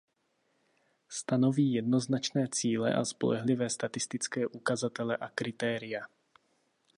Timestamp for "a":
2.93-3.05, 5.17-5.29